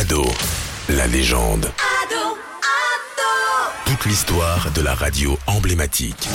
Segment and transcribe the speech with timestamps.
[0.00, 0.24] Ado,
[0.88, 1.70] la légende.
[3.84, 6.26] Toute l'histoire de la radio emblématique.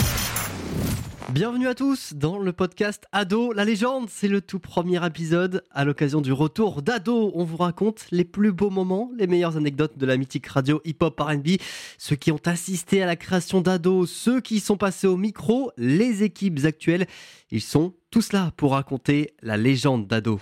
[1.32, 4.08] Bienvenue à tous dans le podcast Ado, la légende.
[4.12, 5.64] C'est le tout premier épisode.
[5.72, 9.98] À l'occasion du retour d'Ado, on vous raconte les plus beaux moments, les meilleures anecdotes
[9.98, 11.58] de la mythique radio hip-hop RB,
[11.98, 16.22] ceux qui ont assisté à la création d'Ado, ceux qui sont passés au micro, les
[16.22, 17.08] équipes actuelles.
[17.50, 20.40] Ils sont tous là pour raconter la légende d'Ado.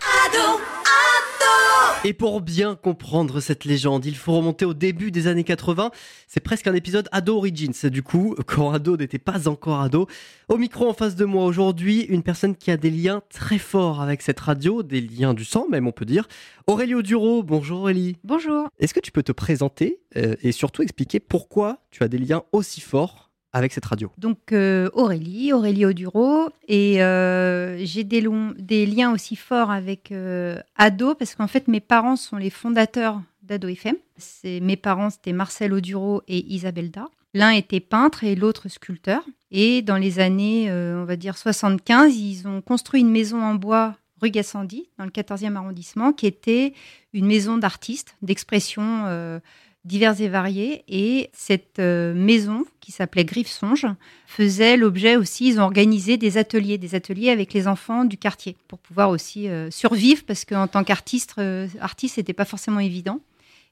[2.06, 5.90] Et pour bien comprendre cette légende, il faut remonter au début des années 80.
[6.28, 10.08] C'est presque un épisode Ado Origins, du coup, quand Ado n'était pas encore Ado.
[10.50, 14.02] Au micro en face de moi aujourd'hui, une personne qui a des liens très forts
[14.02, 16.28] avec cette radio, des liens du sang même on peut dire.
[16.68, 18.18] Aurélie Oduro, bonjour Aurélie.
[18.26, 18.68] Bonjour.
[18.80, 22.44] Est-ce que tu peux te présenter euh, et surtout expliquer pourquoi tu as des liens
[22.52, 29.14] aussi forts avec cette radio Donc euh, Aurélie, Aurélie Oduro, et euh, j'ai des, liens
[29.14, 33.96] aussi forts avec euh, Ado parce qu'en fait mes parents sont les fondateurs d'Ado FM.
[34.44, 37.08] Mes parents c'était Marcel Oduro et Isabelle Da.
[37.36, 39.24] L'un était peintre et l'autre sculpteur.
[39.52, 43.96] Et dans les années, on va dire 75, ils ont construit une maison en bois
[44.22, 46.74] rue Gassendi, dans le 14e arrondissement, qui était
[47.12, 49.42] une maison d'artistes, d'expression
[49.86, 50.84] divers et variés.
[50.88, 53.88] Et cette euh, maison, qui s'appelait Griffe Songe,
[54.28, 58.56] faisait l'objet aussi, ils ont organisé des ateliers, des ateliers avec les enfants du quartier,
[58.68, 63.20] pour pouvoir aussi euh, survivre, parce qu'en tant qu'artiste, euh, artiste, c'était pas forcément évident.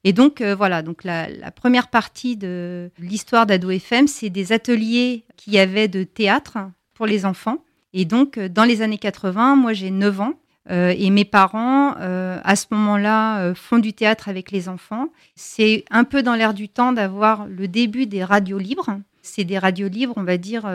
[0.03, 5.53] Et donc voilà, donc la, première partie de l'histoire d'Ado FM, c'est des ateliers qu'il
[5.53, 6.57] y avait de théâtre
[6.95, 7.63] pour les enfants.
[7.93, 10.33] Et donc dans les années 80, moi j'ai 9 ans,
[10.69, 15.07] euh, et mes parents, euh, à ce moment-là, euh, font du théâtre avec les enfants.
[15.35, 18.99] C'est un peu dans l'air du temps d'avoir le début des radios libres.
[19.23, 20.69] C'est des radios libres, on va dire,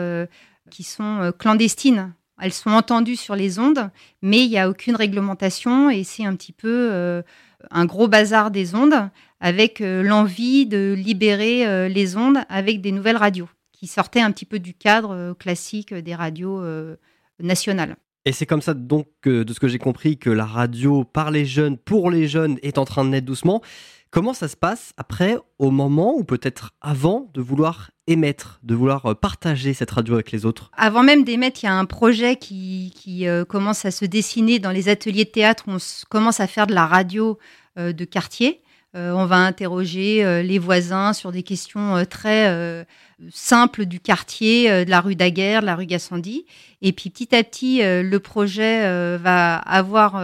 [0.69, 2.13] qui sont clandestines.
[2.41, 3.89] Elles sont entendues sur les ondes,
[4.21, 7.21] mais il n'y a aucune réglementation et c'est un petit peu
[7.69, 9.09] un gros bazar des ondes
[9.41, 14.59] avec l'envie de libérer les ondes avec des nouvelles radios qui sortaient un petit peu
[14.59, 16.63] du cadre classique des radios
[17.41, 17.97] nationales.
[18.27, 21.45] Et c'est comme ça donc de ce que j'ai compris que la radio par les
[21.45, 23.61] jeunes, pour les jeunes, est en train de naître doucement.
[24.09, 29.05] Comment ça se passe après, au moment ou peut-être avant de vouloir émettre, de vouloir
[29.05, 30.71] euh, partager cette radio avec les autres?
[30.75, 32.91] Avant même d'émettre, il y a un projet qui,
[33.25, 35.77] euh, commence à se dessiner dans les ateliers de théâtre on
[36.09, 37.39] commence à faire de la radio
[37.79, 38.61] euh, de quartier.
[38.97, 42.85] On va interroger les voisins sur des questions très
[43.31, 46.45] simple du quartier, euh, de la rue Daguerre, de la rue Gassendi.
[46.81, 50.15] Et puis petit à petit, euh, le projet euh, va avoir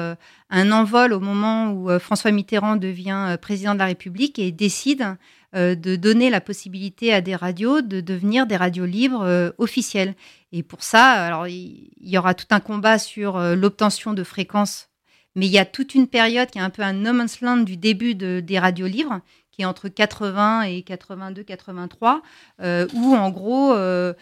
[0.50, 5.18] un envol au moment où François Mitterrand devient président de la République et décide
[5.56, 10.16] de donner la possibilité à des radios de devenir des radios libres officielles.
[10.52, 14.90] Et pour ça, alors il y aura tout un combat sur l'obtention de fréquences,
[15.36, 17.58] mais il y a toute une période qui est un peu un no man's land
[17.58, 19.22] du début des radios libres
[19.54, 22.22] qui est entre 80 et 82, 83,
[22.62, 24.14] euh, où en gros, euh,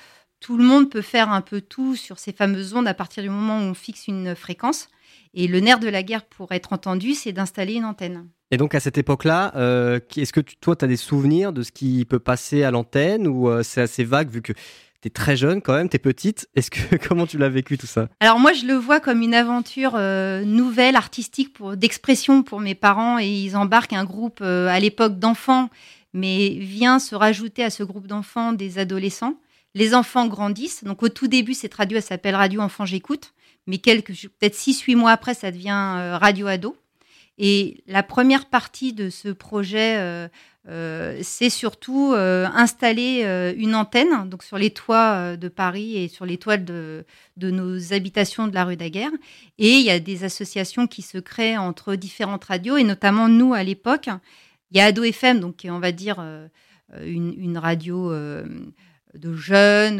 [0.41, 3.29] tout le monde peut faire un peu tout sur ces fameuses ondes à partir du
[3.29, 4.89] moment où on fixe une fréquence.
[5.33, 8.27] Et le nerf de la guerre pour être entendu, c'est d'installer une antenne.
[8.51, 11.71] Et donc à cette époque-là, euh, est-ce que toi, tu as des souvenirs de ce
[11.71, 14.51] qui peut passer à l'antenne ou c'est assez vague vu que
[15.01, 16.47] tu es très jeune quand même, tu es petite.
[16.55, 18.07] Est-ce que comment tu l'as vécu tout ça?
[18.19, 22.75] Alors moi je le vois comme une aventure euh, nouvelle artistique pour d'expression pour mes
[22.75, 25.69] parents et ils embarquent un groupe euh, à l'époque d'enfants
[26.13, 29.35] mais vient se rajouter à ce groupe d'enfants des adolescents.
[29.73, 30.83] Les enfants grandissent.
[30.83, 33.33] Donc au tout début cette radio elle s'appelle Radio Enfant j'écoute
[33.67, 36.75] mais quelques peut-être 6 8 mois après ça devient euh, Radio Ado.
[37.43, 40.29] Et la première partie de ce projet
[40.67, 46.07] euh, c'est surtout euh, installer euh, une antenne donc sur les toits de Paris et
[46.07, 47.03] sur les toits de,
[47.37, 49.11] nos habitations de la rue Daguerre.
[49.57, 53.53] Et il y a des associations qui se créent entre différentes radios, et notamment nous
[53.53, 54.09] à l'époque.
[54.69, 56.23] Il y a Ado FM, donc on va dire
[57.03, 59.99] une, radio de jeunes,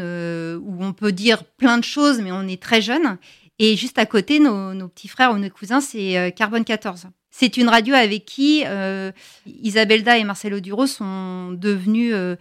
[0.62, 3.18] où on peut dire plein de choses, mais on est très jeunes.
[3.58, 7.08] Et juste à côté, nos, nos petits frères ou nos cousins, c'est Carbone 14.
[7.34, 9.10] C'est une radio avec qui euh,
[9.46, 12.12] Isabelda et Marcelo Duro sont devenus.
[12.14, 12.36] Euh,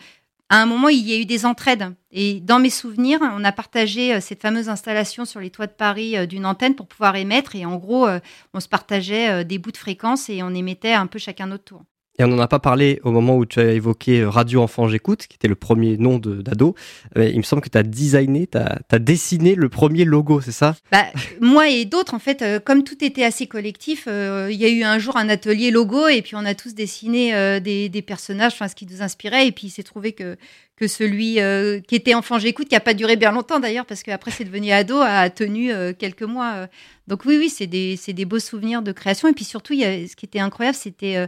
[0.50, 1.96] à un moment, il y a eu des entraides.
[2.12, 5.72] Et dans mes souvenirs, on a partagé euh, cette fameuse installation sur les toits de
[5.72, 7.56] Paris d'une antenne pour pouvoir émettre.
[7.56, 8.06] Et en gros,
[8.54, 11.84] on se partageait des bouts de fréquences et on émettait un peu chacun notre tour.
[12.22, 14.88] Et on n'en a pas parlé au moment où tu as évoqué euh, Radio Enfant
[14.88, 16.76] J'écoute, qui était le premier nom d'ado.
[17.16, 20.76] Il me semble que tu as designé, tu as, dessiné le premier logo, c'est ça?
[20.92, 21.08] Bah,
[21.40, 24.70] Moi et d'autres, en fait, euh, comme tout était assez collectif, euh, il y a
[24.70, 28.68] eu un jour un atelier logo et puis on a tous dessiné des, personnages, enfin,
[28.68, 29.48] ce qui nous inspirait.
[29.48, 30.38] Et puis il s'est trouvé que,
[30.76, 31.40] que celui
[31.88, 34.70] qui était Enfant J'écoute, qui n'a pas duré bien longtemps d'ailleurs, parce qu'après c'est devenu
[34.70, 36.68] ado, a tenu quelques mois.
[37.08, 39.28] Donc oui, oui, c'est des, des, beaux souvenirs de création.
[39.28, 41.28] Et puis surtout, ce qui était incroyable, c'était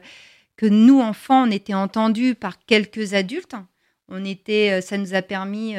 [0.56, 3.56] que nous, enfants, on était entendus par quelques adultes.
[4.10, 5.76] On était, ça nous a permis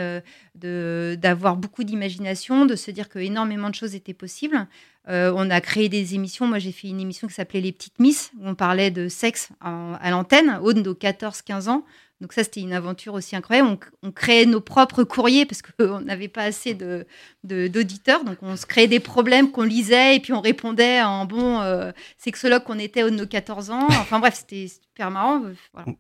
[0.54, 4.66] d'avoir beaucoup d'imagination, de se dire que énormément de choses étaient possibles.
[5.06, 6.46] on a créé des émissions.
[6.46, 9.50] Moi, j'ai fait une émission qui s'appelait Les Petites Miss, où on parlait de sexe
[9.60, 11.84] à l'antenne, haut de nos 14-15 ans.
[12.24, 13.76] Donc ça, c'était une aventure aussi incroyable.
[14.02, 17.04] On, créait nos propres courriers parce qu'on n'avait pas assez de,
[17.42, 18.24] d'auditeurs.
[18.24, 21.92] Donc on se créait des problèmes qu'on lisait et puis on répondait en bon euh,
[22.16, 23.88] sexologue qu'on était au de nos 14 ans.
[23.90, 25.42] Enfin bref, c'était super marrant.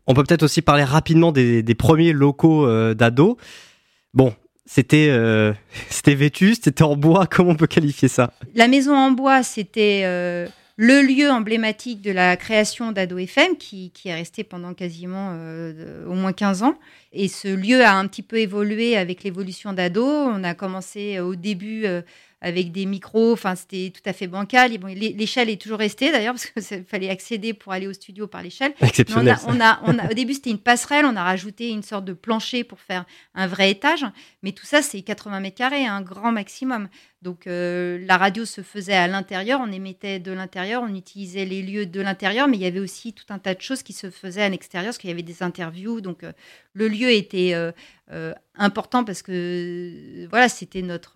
[0.06, 3.36] On peut peut-être aussi parler rapidement des, premiers locaux euh, d'ado.
[4.14, 4.34] Bon,
[4.64, 5.52] c'était euh,
[5.90, 7.26] c'était vétuste, c'était en bois.
[7.26, 8.32] Comment on peut qualifier ça?
[8.54, 14.14] La maison en bois, c'était le lieu emblématique de la création d'Ado FM, qui, est
[14.14, 16.74] resté pendant quasiment euh, au moins 15 ans.
[17.12, 20.04] Et ce lieu a un petit peu évolué avec l'évolution d'Ado.
[20.04, 22.02] On a commencé euh, au début euh,
[22.44, 23.32] avec des micros.
[23.32, 24.70] Enfin, c'était tout à fait bancal.
[24.70, 28.74] l'échelle est toujours restée d'ailleurs parce qu'il fallait accéder pour aller au studio par l'échelle.
[28.80, 29.36] Exceptionnel.
[29.46, 31.06] On a, on a, au début, c'était une passerelle.
[31.06, 34.04] On a rajouté une sorte de plancher pour faire un vrai étage.
[34.42, 36.88] Mais tout ça, c'est 80 mètres carrés, un grand maximum.
[37.24, 41.62] Donc euh, la radio se faisait à l'intérieur, on émettait de l'intérieur, on utilisait les
[41.62, 44.10] lieux de l'intérieur, mais il y avait aussi tout un tas de choses qui se
[44.10, 46.02] faisaient à l'extérieur, parce qu'il y avait des interviews.
[46.02, 46.32] Donc euh,
[46.74, 51.14] le lieu était euh, important parce que voilà, c'était notre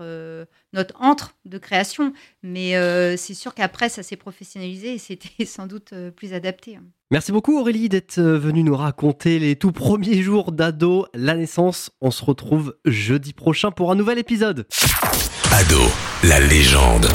[0.73, 2.13] notre antre de création.
[2.43, 2.73] Mais
[3.17, 6.77] c'est sûr qu'après ça s'est professionnalisé et c'était sans doute plus adapté.
[6.77, 6.85] Hein.
[7.11, 11.91] Merci beaucoup Aurélie d'être venue nous raconter les tout premiers jours d'ado, la naissance.
[12.03, 14.67] On se retrouve jeudi prochain pour un nouvel épisode.
[15.53, 15.81] Ado,
[16.25, 17.09] la légende.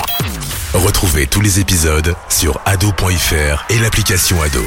[0.73, 4.63] Retrouvez tous les épisodes sur ado.fr et l'application Ado.